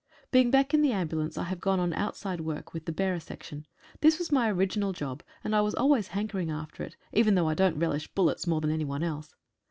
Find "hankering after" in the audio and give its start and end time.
6.07-6.81